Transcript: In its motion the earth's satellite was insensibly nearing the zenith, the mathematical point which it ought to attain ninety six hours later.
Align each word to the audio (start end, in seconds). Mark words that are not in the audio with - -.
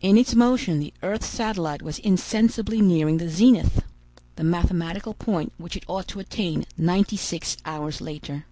In 0.00 0.18
its 0.18 0.34
motion 0.34 0.80
the 0.80 0.92
earth's 1.00 1.28
satellite 1.28 1.80
was 1.80 2.00
insensibly 2.00 2.80
nearing 2.80 3.18
the 3.18 3.28
zenith, 3.28 3.84
the 4.34 4.42
mathematical 4.42 5.14
point 5.14 5.52
which 5.58 5.76
it 5.76 5.84
ought 5.86 6.08
to 6.08 6.18
attain 6.18 6.64
ninety 6.76 7.16
six 7.16 7.56
hours 7.64 8.00
later. 8.00 8.46